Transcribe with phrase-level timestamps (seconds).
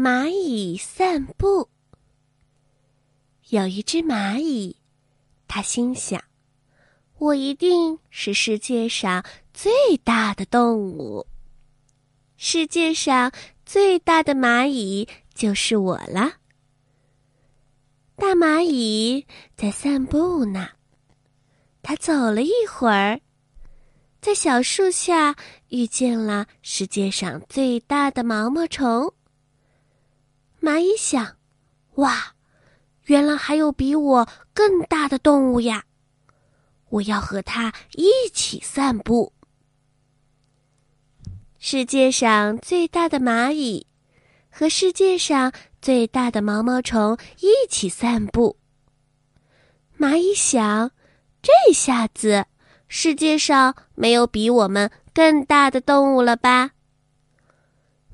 [0.00, 1.70] 蚂蚁散步。
[3.48, 4.76] 有一只蚂蚁，
[5.48, 6.22] 它心想
[7.18, 11.26] ：“我一定是世界上最大的动物。
[12.36, 13.32] 世界上
[13.66, 16.34] 最大的蚂蚁就是我了。”
[18.14, 19.26] 大蚂蚁
[19.56, 20.68] 在散步呢，
[21.82, 23.20] 它走了一会儿，
[24.20, 25.34] 在小树下
[25.70, 29.12] 遇见了世界上最大的毛毛虫。
[30.68, 31.36] 蚂蚁想
[31.96, 32.34] ：“哇，
[33.04, 35.84] 原来还有比我更大的动物呀！
[36.90, 39.32] 我要和它一起散步。”
[41.58, 43.86] 世界上最大的蚂蚁
[44.50, 48.58] 和世界上最大的毛毛虫一起散步。
[49.98, 50.90] 蚂蚁想
[51.40, 52.44] ：“这下子
[52.88, 56.72] 世界上没有比我们更大的动物了吧？”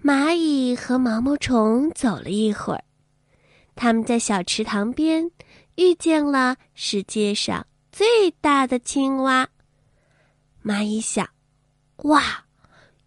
[0.04, 2.84] 蚂蚁和毛毛虫走了一会儿，
[3.74, 5.30] 他们在小池塘边
[5.76, 9.48] 遇见了世界上最大的青蛙。
[10.62, 11.26] 蚂蚁想
[12.04, 12.44] ：“哇，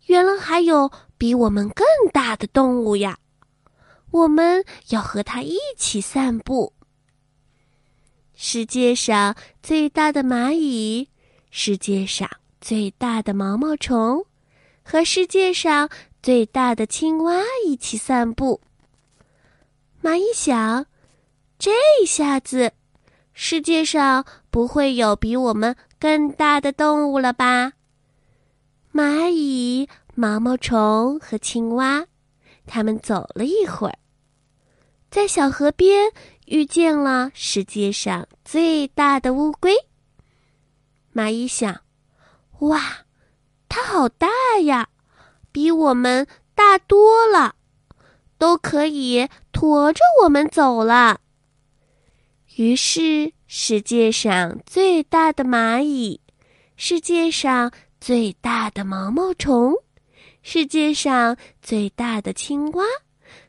[0.08, 3.19] 原来还有比我们更大的动物呀！
[4.09, 6.73] 我们要和它一起散步。”
[8.33, 11.09] 世界上最大的蚂蚁，
[11.52, 12.27] 世界上
[12.59, 14.25] 最大的毛毛虫，
[14.81, 15.88] 和世界上。
[16.28, 18.59] 最大的青蛙一起散步。
[20.03, 20.86] 蚂蚁想：
[21.58, 21.72] 这
[22.06, 22.73] 下子，
[23.31, 27.72] 世界上不会有比我们更大的动物了吧？
[28.94, 32.05] 蚂蚁、毛毛虫和青蛙，
[32.66, 33.98] 他们走了一会儿，
[35.09, 36.11] 在小河边
[36.48, 39.73] 遇见了世界上最大的乌龟。
[41.14, 41.83] 蚂蚁想：
[42.59, 43.05] 哇，
[43.70, 44.28] 它好大
[44.66, 44.89] 呀！
[45.58, 47.55] 比我们大多了，
[48.38, 51.19] 都可以驮着我们走了。
[52.58, 56.21] 于是，世界上最大的蚂蚁，
[56.76, 59.73] 世界上最大的毛毛虫，
[60.43, 62.86] 世界上最大的青蛙，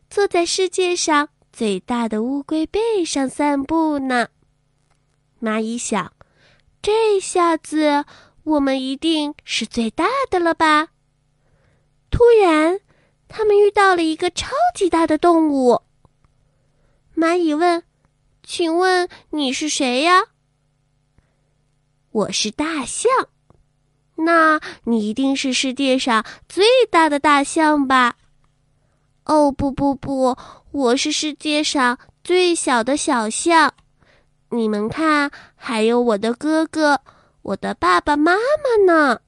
[0.09, 4.29] 坐在世界上最大的乌龟背上散步呢。
[5.43, 6.11] 蚂蚁想：
[6.81, 8.07] 这下子
[8.45, 10.89] 我们一定是最大的了吧？
[12.11, 12.81] 突然，
[13.29, 15.83] 他们遇到了一个超级大的动物。
[17.15, 17.83] 蚂蚁问
[18.43, 20.25] ：“请问你是谁呀
[22.11, 23.11] ？”“我是大象。
[24.17, 28.17] ”“那你一定是世界上最大的大象吧
[29.27, 30.37] ？”“哦，不不不，
[30.73, 33.75] 我是世界上最小的小象。
[34.51, 37.03] 你们看，还有我的哥哥，
[37.43, 39.21] 我的爸爸妈妈呢。”